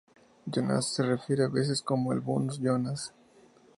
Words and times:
Jonas 0.49 0.95
se 0.95 1.03
refiere 1.03 1.43
a 1.43 1.47
veces 1.47 1.83
como 1.83 2.11
el 2.11 2.21
"Bonus 2.21 2.57
Jonas". 2.59 3.13